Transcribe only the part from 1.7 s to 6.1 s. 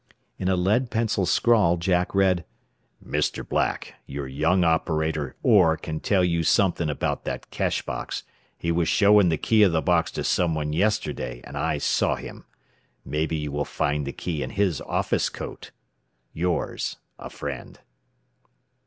Jack read: "Mr. Black: Your yung operatur Orr can